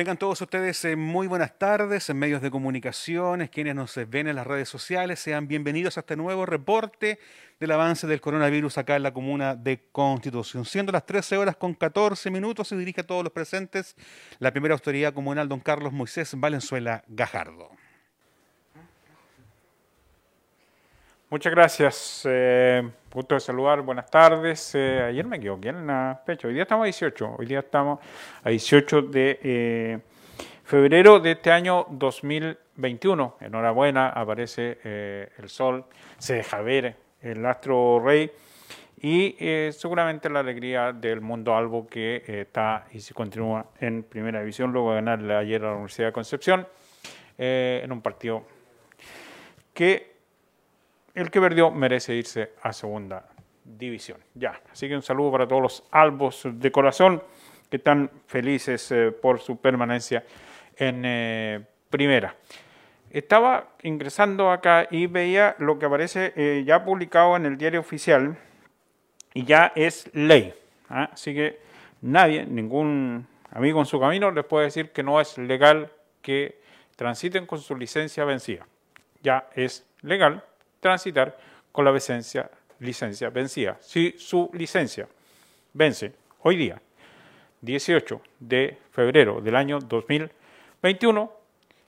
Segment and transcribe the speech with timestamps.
[0.00, 4.36] Tengan todos ustedes eh, muy buenas tardes en medios de comunicaciones, quienes nos ven en
[4.36, 7.18] las redes sociales, sean bienvenidos a este nuevo reporte
[7.58, 10.64] del avance del coronavirus acá en la comuna de Constitución.
[10.64, 13.94] Siendo las 13 horas con 14 minutos, se dirige a todos los presentes
[14.38, 17.68] la primera autoridad comunal, don Carlos Moisés Valenzuela Gajardo.
[21.28, 22.22] Muchas gracias.
[22.24, 23.82] Eh, gusto de saludar.
[23.82, 24.74] Buenas tardes.
[24.74, 26.46] Eh, ayer me equivoqué en la fecha.
[26.46, 27.36] Hoy día estamos a 18.
[27.38, 27.98] Hoy día estamos
[28.42, 29.98] a 18 de eh,
[30.62, 33.36] febrero de este año 2021.
[33.40, 34.10] Enhorabuena.
[34.10, 35.86] Aparece eh, el sol.
[36.18, 38.30] Se deja ver el astro rey.
[39.02, 39.34] Y
[39.72, 44.90] seguramente la alegría del mundo albo que está y se continúa en primera división luego
[44.90, 46.68] de ganarle ayer a la Universidad de Concepción
[47.38, 48.44] en un partido
[49.72, 50.09] que
[51.14, 53.26] el que perdió merece irse a segunda
[53.64, 54.18] división.
[54.34, 57.22] Ya, así que un saludo para todos los albos de corazón
[57.68, 60.24] que están felices eh, por su permanencia
[60.76, 62.34] en eh, primera.
[63.10, 68.36] Estaba ingresando acá y veía lo que aparece eh, ya publicado en el diario oficial
[69.34, 70.54] y ya es ley.
[70.88, 71.10] ¿ah?
[71.12, 71.60] Así que
[72.02, 75.90] nadie, ningún amigo en su camino les puede decir que no es legal
[76.22, 76.60] que
[76.96, 78.66] transiten con su licencia vencida.
[79.22, 80.44] Ya es legal
[80.80, 81.38] transitar
[81.70, 82.50] con la licencia,
[82.80, 83.76] licencia vencida.
[83.80, 85.06] Si su licencia
[85.72, 86.80] vence hoy día,
[87.60, 91.32] 18 de febrero del año 2021,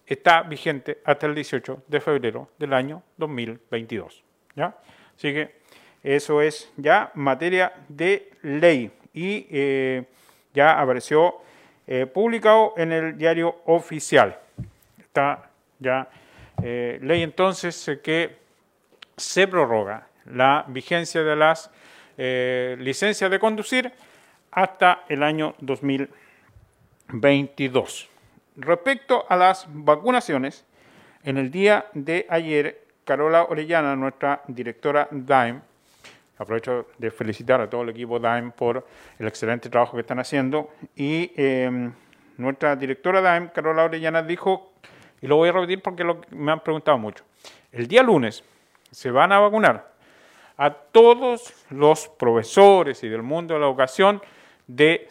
[0.06, 4.22] está vigente hasta el 18 de febrero del año 2022.
[4.54, 4.76] ¿ya?
[5.16, 5.62] Así que
[6.02, 10.04] eso es ya materia de ley y eh,
[10.52, 11.36] ya apareció
[11.86, 14.38] eh, publicado en el diario oficial.
[14.98, 16.08] Está ya
[16.62, 18.41] eh, ley entonces que
[19.16, 21.70] se prorroga la vigencia de las
[22.18, 23.90] eh, licencias de conducir
[24.50, 28.10] hasta el año 2022.
[28.56, 30.64] Respecto a las vacunaciones,
[31.24, 35.60] en el día de ayer, Carola Orellana, nuestra directora DAIM,
[36.38, 38.86] aprovecho de felicitar a todo el equipo DAIM por
[39.18, 41.92] el excelente trabajo que están haciendo, y em,
[42.36, 44.72] nuestra directora DAIM, Carola Orellana, dijo,
[45.20, 47.24] y lo voy a repetir porque me han preguntado mucho,
[47.70, 48.44] el día lunes,
[48.92, 49.92] se van a vacunar
[50.56, 54.22] a todos los profesores y del mundo de la educación
[54.68, 55.08] de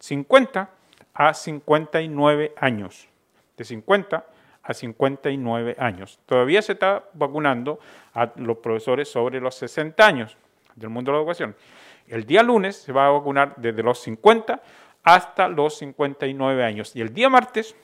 [0.00, 0.68] 50
[1.14, 3.08] a 59 años.
[3.56, 4.26] De 50
[4.62, 6.18] a 59 años.
[6.26, 7.78] Todavía se está vacunando
[8.14, 10.36] a los profesores sobre los 60 años
[10.74, 11.56] del mundo de la educación.
[12.06, 14.62] El día lunes se va a vacunar desde los 50
[15.02, 16.96] hasta los 59 años.
[16.96, 17.76] Y el día martes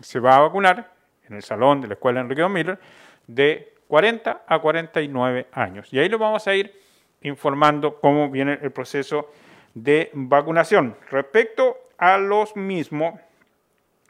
[0.00, 0.92] se va a vacunar
[1.28, 2.78] en el salón de la Escuela Enrique Miller
[3.26, 5.92] de 40 a 49 años.
[5.92, 6.80] Y ahí lo vamos a ir
[7.20, 9.30] informando cómo viene el proceso
[9.74, 10.96] de vacunación.
[11.10, 13.20] Respecto a los mismos,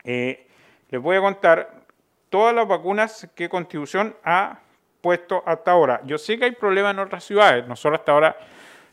[0.04, 0.46] eh,
[0.88, 1.82] les voy a contar
[2.28, 4.60] todas las vacunas que Constitución ha
[5.00, 6.00] puesto hasta ahora.
[6.04, 7.66] Yo sé que hay problemas en otras ciudades.
[7.66, 8.36] Nosotros hasta ahora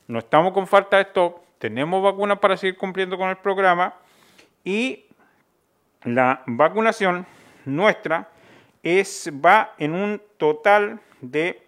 [0.07, 1.39] no estamos con falta de stock.
[1.59, 3.93] Tenemos vacunas para seguir cumpliendo con el programa.
[4.63, 5.05] Y
[6.01, 7.27] la vacunación
[7.63, 8.27] nuestra
[8.83, 11.61] es, va en un total de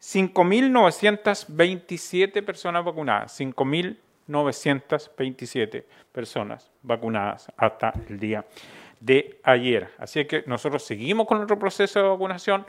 [0.00, 8.44] 5.927 personas vacunadas, 5.927 personas vacunadas hasta el día
[9.00, 9.90] de ayer.
[9.98, 12.64] Así que nosotros seguimos con nuestro proceso de vacunación,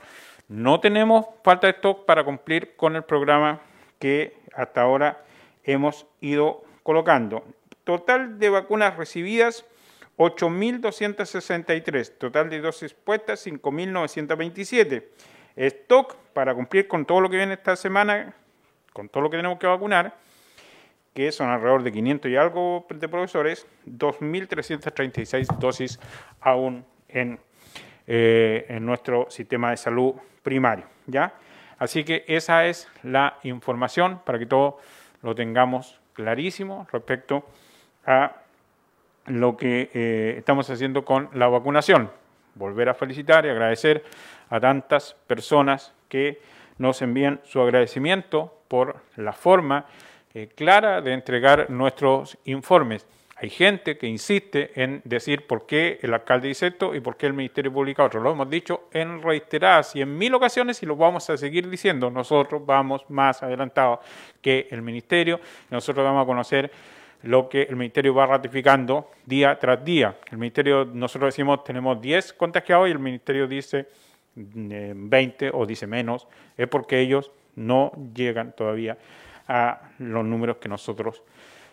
[0.48, 3.60] no tenemos falta de stock para cumplir con el programa
[3.98, 5.24] que hasta ahora
[5.62, 7.44] hemos ido colocando.
[7.84, 9.66] Total de vacunas recibidas,
[10.18, 12.18] 8.263.
[12.18, 15.04] Total de dosis puestas, 5.927.
[15.56, 18.34] Stock para cumplir con todo lo que viene esta semana,
[18.92, 20.16] con todo lo que tenemos que vacunar,
[21.14, 25.98] que son alrededor de 500 y algo de profesores, 2.336 dosis
[26.40, 27.38] aún en,
[28.06, 30.86] eh, en nuestro sistema de salud primario.
[31.06, 31.34] ¿ya?
[31.78, 34.78] Así que esa es la información para que todo
[35.22, 37.46] lo tengamos clarísimo respecto
[38.04, 38.42] a
[39.28, 42.10] lo que eh, estamos haciendo con la vacunación.
[42.54, 44.04] Volver a felicitar y agradecer
[44.50, 46.40] a tantas personas que
[46.78, 49.86] nos envían su agradecimiento por la forma
[50.34, 53.06] eh, clara de entregar nuestros informes.
[53.40, 57.26] Hay gente que insiste en decir por qué el alcalde dice esto y por qué
[57.26, 58.20] el Ministerio publica otro.
[58.20, 62.10] Lo hemos dicho en reiteradas y en mil ocasiones y lo vamos a seguir diciendo.
[62.10, 64.00] Nosotros vamos más adelantados
[64.42, 65.38] que el Ministerio.
[65.70, 66.72] Nosotros vamos a conocer
[67.22, 70.16] lo que el Ministerio va ratificando día tras día.
[70.30, 73.88] El Ministerio, nosotros decimos, tenemos 10 contagiados y el Ministerio dice
[74.34, 78.96] 20 eh, o dice menos, es porque ellos no llegan todavía
[79.48, 81.22] a los números que nosotros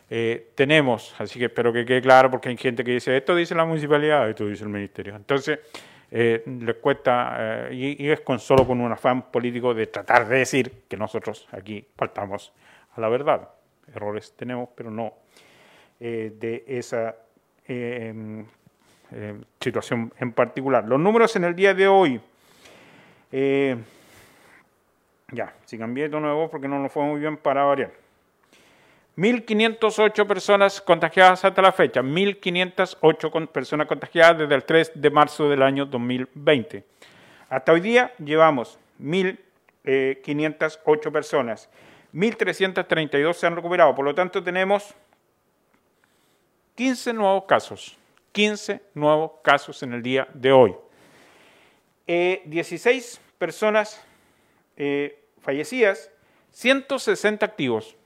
[0.09, 3.53] eh, tenemos, así que espero que quede claro porque hay gente que dice, esto dice
[3.53, 5.15] la municipalidad, esto dice el ministerio.
[5.15, 5.59] Entonces,
[6.09, 10.39] eh, les cuesta, y, y, es con solo con un afán político de tratar de
[10.39, 12.53] decir que nosotros aquí faltamos
[12.95, 13.49] a la verdad.
[13.93, 15.13] Errores tenemos, pero no
[15.99, 17.15] de esa
[19.59, 20.87] situación en particular.
[20.87, 22.21] Los números en el día de hoy.
[25.31, 27.91] Ya, si cambié de nuevo porque no lo fue muy bien para variar.
[29.17, 35.61] 1.508 personas contagiadas hasta la fecha, 1.508 personas contagiadas desde el 3 de marzo del
[35.61, 36.83] año 2020.
[37.47, 41.69] Hasta hoy día llevamos 1.508 personas,
[42.15, 44.95] 1.332 se han recuperado, por lo tanto tenemos
[46.75, 47.97] 15 nuevos casos,
[48.31, 50.75] 15 nuevos casos en el día de hoy.
[52.07, 54.01] 16 eh, personas
[54.77, 56.09] eh, fallecidas,
[56.51, 57.97] 160 activos.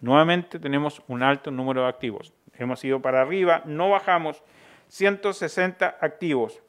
[0.00, 2.32] Nuevamente tenemos un alto número de activos.
[2.58, 4.42] Hemos ido para arriba, no bajamos,
[4.88, 6.60] 160 activos.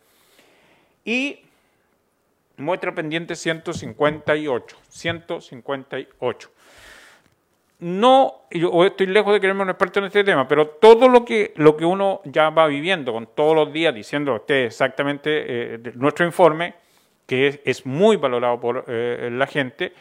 [1.04, 1.46] Y
[2.58, 6.50] muestra pendiente 158, 158.
[7.80, 11.54] No, yo estoy lejos de quererme un experto en este tema, pero todo lo que,
[11.58, 16.26] lo que uno ya va viviendo con todos los días diciendo usted exactamente eh, nuestro
[16.26, 16.76] informe,
[17.26, 19.92] que es, muy valorado por eh, la gente.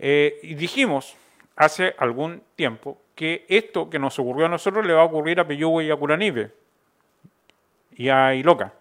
[0.00, 1.16] Eh, y dijimos
[1.54, 5.46] hace algún tiempo que esto que nos ocurrió a nosotros le va a ocurrir a
[5.46, 6.50] Peyúgue y a Curanive
[7.94, 8.72] y a Iloca.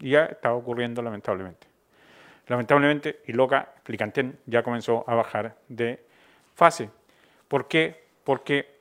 [0.00, 1.75] Y ya está ocurriendo lamentablemente.
[2.48, 6.04] Lamentablemente, Iloca, Clicantén, ya comenzó a bajar de
[6.54, 6.90] fase.
[7.48, 8.04] ¿Por qué?
[8.24, 8.76] Porque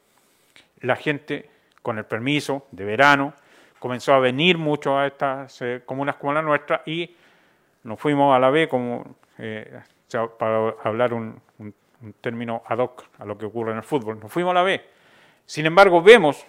[0.81, 1.49] la gente,
[1.81, 3.33] con el permiso de verano,
[3.79, 7.15] comenzó a venir mucho a estas eh, comunas como la nuestra y
[7.83, 9.79] nos fuimos a la B como, eh,
[10.39, 11.41] para hablar un,
[12.21, 14.81] término ad hoc a lo que ocurre en el fútbol, nos fuimos a la B.
[15.45, 16.45] Sin embargo, vemos,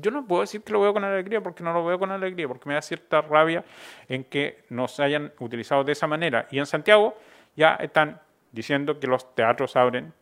[0.00, 2.48] yo no puedo decir que lo veo con alegría porque no lo veo con alegría,
[2.48, 3.64] porque me da cierta rabia
[4.08, 6.46] en que nos hayan utilizado de esa manera.
[6.50, 7.16] Y en Santiago
[7.56, 8.20] ya están
[8.52, 10.12] diciendo que los teatros abren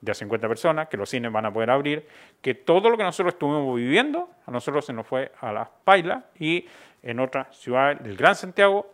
[0.00, 2.06] de a 50 personas, que los cines van a poder abrir,
[2.40, 6.24] que todo lo que nosotros estuvimos viviendo, a nosotros se nos fue a las pailas
[6.38, 6.66] y
[7.02, 8.86] en otras ciudades del Gran Santiago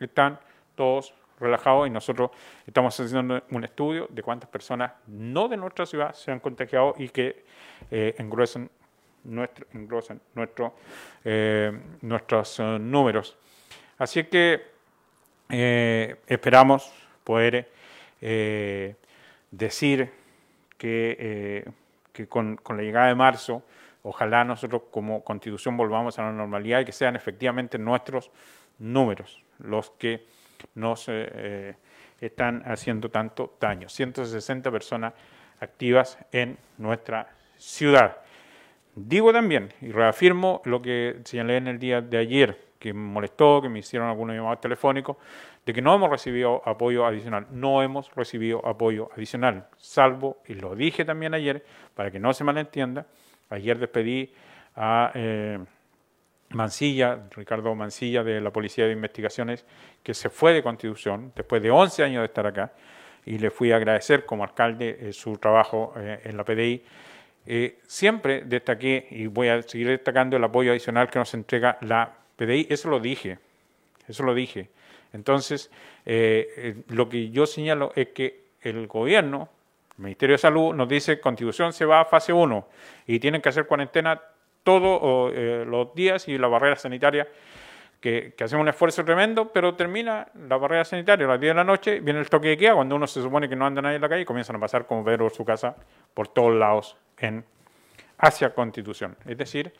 [0.00, 0.38] están
[0.74, 2.30] todos relajados y nosotros
[2.66, 7.08] estamos haciendo un estudio de cuántas personas no de nuestra ciudad se han contagiado y
[7.08, 7.44] que
[7.90, 8.70] eh, engrosan,
[9.24, 9.66] nuestro,
[10.34, 10.74] nuestro,
[11.24, 11.72] eh,
[12.02, 13.36] nuestros eh, números.
[13.98, 14.74] Así que
[16.26, 16.92] esperamos
[17.22, 17.70] poder
[19.50, 20.10] decir
[20.78, 21.72] que,
[22.12, 23.62] que con, con la llegada de marzo
[24.06, 28.30] Ojalá nosotros como constitución volvamos a la normalidad y que sean efectivamente nuestros
[28.78, 30.26] números los que
[30.74, 31.74] nos eh, eh,
[32.20, 33.88] están haciendo tanto daño.
[33.88, 35.14] 160 personas
[35.58, 38.18] activas en nuestra ciudad.
[38.96, 43.60] Digo también y reafirmo lo que señalé en el día de ayer, que me molestó,
[43.60, 45.16] que me hicieron algunos llamados telefónicos,
[45.64, 47.46] de que no hemos recibido apoyo adicional.
[47.50, 51.64] No hemos recibido apoyo adicional, salvo, y lo dije también ayer,
[51.94, 53.06] para que no se malentienda,
[53.50, 54.32] Ayer despedí
[54.74, 55.58] a eh,
[56.50, 59.64] Mancilla, Ricardo Mancilla de la Policía de Investigaciones,
[60.02, 62.72] que se fue de Constitución después de 11 años de estar acá,
[63.26, 66.84] y le fui a agradecer como alcalde eh, su trabajo eh, en la PDI.
[67.86, 72.66] Siempre destaqué, y voy a seguir destacando, el apoyo adicional que nos entrega la PDI,
[72.70, 73.38] eso lo dije,
[74.08, 74.70] eso lo dije.
[75.12, 75.70] Entonces,
[76.88, 79.48] lo que yo señalo es que el gobierno
[79.98, 82.66] el Ministerio de Salud nos dice Constitución se va a fase 1
[83.06, 84.20] y tienen que hacer cuarentena
[84.64, 87.28] todos eh, los días y la barrera sanitaria,
[88.00, 91.64] que, hacemos un esfuerzo tremendo, pero termina la barrera sanitaria a las 10 de la
[91.64, 94.02] noche, viene el toque de queda, cuando uno se supone que no anda nadie en
[94.02, 95.76] la calle, comienzan a pasar como Pedro su casa
[96.12, 97.44] por todos lados en
[98.18, 99.16] hacia Constitución.
[99.26, 99.72] Es decir,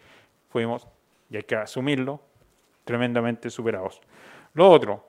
[0.51, 0.87] fuimos,
[1.31, 2.21] y hay que asumirlo,
[2.85, 4.01] tremendamente superados.
[4.53, 5.09] Lo otro,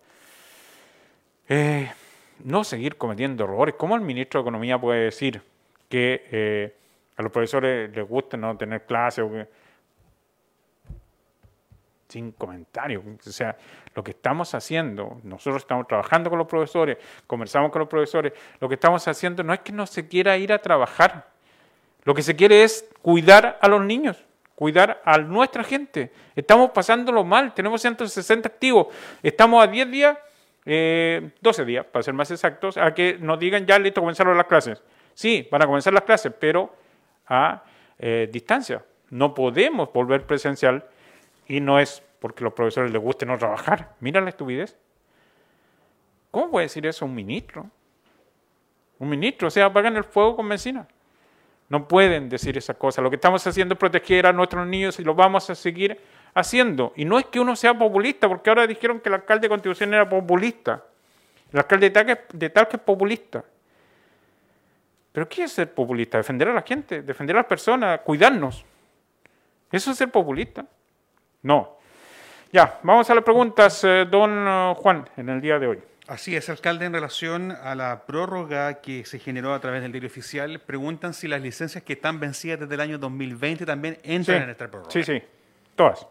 [1.48, 1.92] eh,
[2.44, 3.76] no seguir cometiendo errores.
[3.78, 5.42] ¿Cómo el ministro de Economía puede decir
[5.90, 6.76] que eh,
[7.18, 9.48] a los profesores les gusta no tener clase o que...
[12.08, 13.04] sin comentarios.
[13.06, 13.58] O sea,
[13.94, 18.68] lo que estamos haciendo, nosotros estamos trabajando con los profesores, conversamos con los profesores, lo
[18.68, 21.35] que estamos haciendo no es que no se quiera ir a trabajar,
[22.06, 24.24] lo que se quiere es cuidar a los niños,
[24.56, 26.12] cuidar a nuestra gente.
[26.36, 28.88] Estamos pasándolo mal, tenemos 160 activos,
[29.22, 30.18] estamos a 10 días
[30.66, 34.48] eh, 12 días, para ser más exactos, a que nos digan ya listo, comenzaron las
[34.48, 34.82] clases.
[35.14, 36.76] Sí, van a comenzar las clases, pero
[37.28, 37.64] a
[38.00, 38.84] eh, distancia.
[39.12, 40.84] No podemos volver presencial
[41.48, 43.94] y no es porque los profesores les guste no trabajar.
[44.00, 44.78] Mira la estupidez.
[46.32, 47.70] ¿Cómo puede decir eso un ministro?
[48.98, 50.88] Un ministro, o sea, apagan el fuego con benzina.
[51.70, 53.04] No pueden decir esas cosas.
[53.04, 56.00] Lo que estamos haciendo es proteger a nuestros niños y lo vamos a seguir
[56.34, 56.94] haciendo.
[56.96, 59.94] Y no es que uno sea populista, porque ahora dijeron que el alcalde de Constitución
[59.94, 60.84] era populista.
[61.52, 61.90] El alcalde
[62.34, 63.44] de tal que es populista.
[65.12, 66.18] Pero ¿qué es ser populista?
[66.18, 68.66] Defender a la gente, defender a las personas, cuidarnos.
[69.72, 70.66] ¿Eso es ser populista?
[71.42, 71.78] No.
[72.52, 75.80] Ya, vamos a las preguntas, eh, don eh, Juan, en el día de hoy.
[76.08, 80.08] Así es, alcalde, en relación a la prórroga que se generó a través del diario
[80.08, 84.50] oficial, preguntan si las licencias que están vencidas desde el año 2020 también entran en
[84.52, 84.92] esta prórroga.
[84.92, 85.22] Sí, sí,
[85.76, 86.06] todas.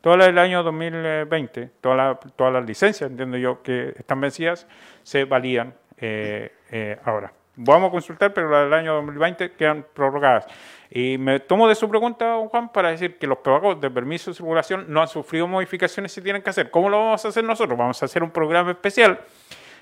[0.00, 4.66] Todas las del año 2020, todas todas las licencias, entiendo yo, que están vencidas,
[5.04, 7.32] se valían eh, ahora.
[7.62, 10.46] Vamos a consultar, pero las del año 2020 quedan prorrogadas.
[10.90, 14.34] Y me tomo de su pregunta, Juan, para decir que los pagos de permiso de
[14.34, 16.70] circulación no han sufrido modificaciones si tienen que hacer.
[16.70, 17.78] ¿Cómo lo vamos a hacer nosotros?
[17.78, 19.20] Vamos a hacer un programa especial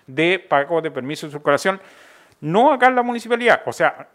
[0.09, 1.81] de pagos de permiso de circulación,
[2.41, 4.09] no acá en la municipalidad, o sea,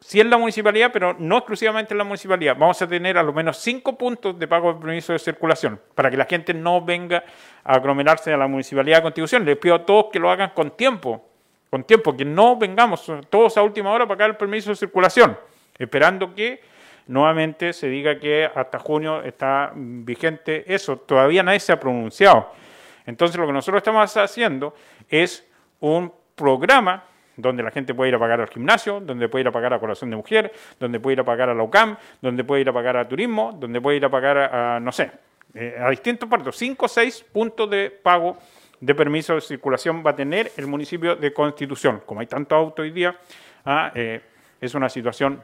[0.00, 2.54] sí en la municipalidad, pero no exclusivamente en la municipalidad.
[2.58, 6.10] Vamos a tener a lo menos cinco puntos de pago de permiso de circulación para
[6.10, 7.24] que la gente no venga
[7.64, 9.46] a aglomerarse a la municipalidad de Constitución.
[9.46, 11.35] Les pido a todos que lo hagan con tiempo
[11.76, 15.38] con tiempo, que no vengamos todos a última hora para pagar el permiso de circulación,
[15.78, 16.62] esperando que
[17.06, 20.96] nuevamente se diga que hasta junio está vigente eso.
[20.96, 22.50] Todavía nadie se ha pronunciado.
[23.04, 24.74] Entonces lo que nosotros estamos haciendo
[25.10, 25.46] es
[25.80, 27.04] un programa
[27.36, 29.78] donde la gente puede ir a pagar al gimnasio, donde puede ir a pagar a
[29.78, 32.72] Corazón de Mujer, donde puede ir a pagar a la UCAM, donde puede ir a
[32.72, 35.10] pagar a Turismo, donde puede ir a pagar a, no sé,
[35.52, 38.38] eh, a distintos partos, cinco o seis puntos de pago
[38.80, 42.02] de permiso de circulación va a tener el municipio de Constitución.
[42.04, 43.16] Como hay tanto auto hoy día,
[43.64, 44.20] ah, eh,
[44.60, 45.42] es una situación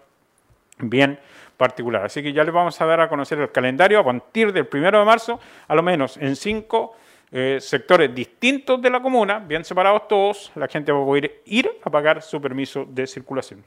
[0.79, 1.19] bien
[1.57, 2.05] particular.
[2.05, 4.99] Así que ya les vamos a dar a conocer el calendario a partir del primero
[4.99, 6.97] de marzo, a lo menos en cinco
[7.31, 11.71] eh, sectores distintos de la comuna, bien separados todos, la gente va a poder ir
[11.83, 13.65] a pagar su permiso de circulación.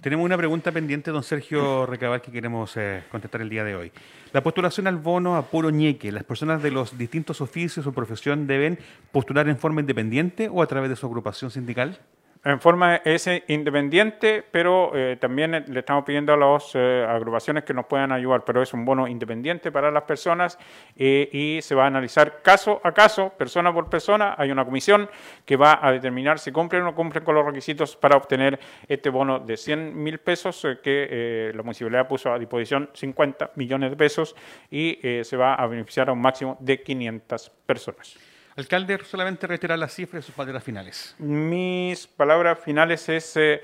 [0.00, 3.90] Tenemos una pregunta pendiente, don Sergio Recabal, que queremos eh, contestar el día de hoy.
[4.32, 8.46] La postulación al bono a puro ñeque, ¿las personas de los distintos oficios o profesión
[8.46, 8.78] deben
[9.10, 11.98] postular en forma independiente o a través de su agrupación sindical?
[12.44, 17.74] En forma es independiente, pero eh, también le estamos pidiendo a las eh, agrupaciones que
[17.74, 20.58] nos puedan ayudar, pero es un bono independiente para las personas
[20.96, 24.34] eh, y se va a analizar caso a caso, persona por persona.
[24.38, 25.08] Hay una comisión
[25.44, 29.10] que va a determinar si cumplen o no cumplen con los requisitos para obtener este
[29.10, 34.34] bono de 100 mil pesos que la municipalidad puso a disposición 50 millones de pesos
[34.70, 38.37] y se va a beneficiar a un máximo de 500 personas.
[38.58, 41.14] Alcalde, solamente reiterar las cifras y sus palabras finales.
[41.20, 43.62] Mis palabras finales es eh,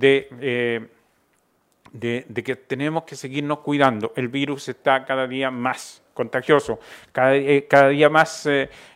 [0.00, 0.88] eh,
[1.92, 4.12] de, de, que tenemos que seguirnos cuidando.
[4.16, 6.80] El virus está cada día más contagioso,
[7.12, 8.48] cada, eh, día más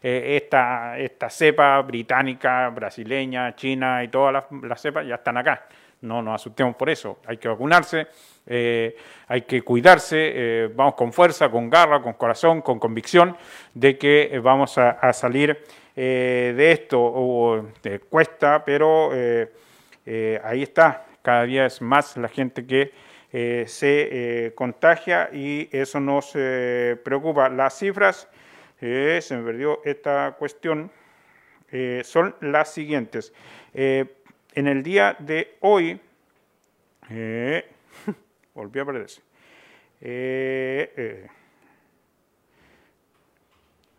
[0.02, 5.68] esta, esta cepa británica, brasileña, china y todas las cepas ya están acá
[6.00, 8.06] no nos asustemos por eso, hay que vacunarse,
[8.46, 13.36] eh, hay que cuidarse, eh, vamos con fuerza, con garra, con corazón, con convicción
[13.74, 17.72] de que eh, vamos a, salir de esto,
[18.10, 22.92] cuesta, pero ahí está, cada día es más la gente que
[23.66, 26.32] se contagia y eso nos
[27.02, 27.48] preocupa.
[27.48, 28.28] Las cifras,
[28.78, 30.90] se me perdió esta cuestión,
[32.02, 33.32] son las siguientes
[34.56, 36.00] en el día de hoy,
[37.10, 37.64] eh,
[38.54, 39.22] volví a aparecer.
[40.00, 41.28] Eh, eh,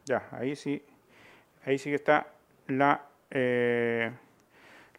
[0.05, 0.83] ya, ahí sí,
[1.63, 2.27] ahí sí que está
[2.67, 3.05] la,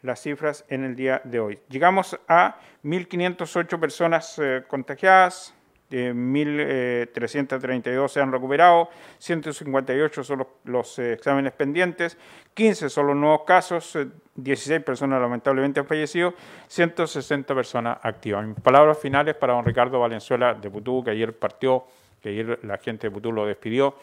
[0.02, 1.58] las cifras en el día de hoy.
[1.68, 5.54] Llegamos a 1.508 personas contagiadas,
[5.90, 12.18] 1.332 se han recuperado, 158 son los, exámenes pendientes,
[12.54, 13.98] 15 son los nuevos casos,
[14.34, 16.34] 16 personas lamentablemente han fallecido,
[16.66, 18.46] 160 personas activas.
[18.46, 21.84] Mis palabras finales para don Ricardo Valenzuela de Putú, que ayer partió,
[22.22, 23.96] que ayer la gente de Putú lo despidió,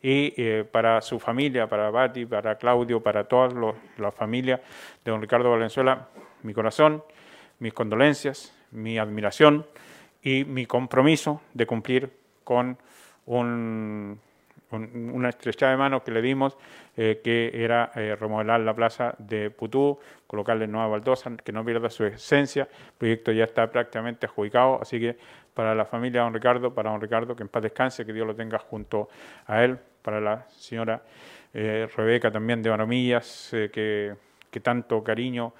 [0.00, 4.62] y eh, para su familia, para Bati, para Claudio, para toda la familia
[5.04, 6.06] de don Ricardo Valenzuela,
[6.42, 7.02] mi corazón,
[7.58, 9.66] mis condolencias, mi admiración
[10.22, 12.10] y mi compromiso de cumplir
[12.44, 12.78] con
[13.26, 14.18] un,
[14.70, 16.56] una estrechada de mano que le dimos,
[16.96, 21.90] eh, que era eh, remodelar la plaza de Putú, colocarle nueva baldosa, que no pierda
[21.90, 22.62] su esencia.
[22.62, 25.16] El proyecto ya está prácticamente adjudicado, así que
[25.54, 28.26] para la familia de don Ricardo, para don Ricardo, que en paz descanse, que Dios
[28.26, 29.08] lo tenga junto
[29.46, 31.02] a él, para la señora
[31.52, 34.14] eh, Rebeca también de Banomillas, que,
[34.50, 35.52] que tanto cariño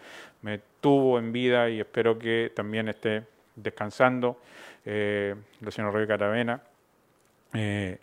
[0.42, 3.24] me tuvo en vida y espero que también esté
[3.62, 4.40] descansando,
[4.84, 6.62] eh, la señora Rebeca Aravena.
[7.52, 7.98] Eh,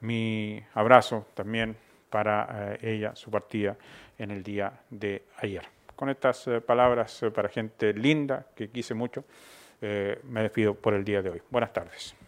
[0.00, 1.76] mi abrazo también
[2.10, 3.76] para eh, ella, su partida
[4.18, 5.62] en el día de ayer.
[5.94, 9.24] Con estas palabras para gente linda que quise mucho,
[9.80, 11.42] me despido por el día de hoy.
[11.50, 12.25] Buenas tardes.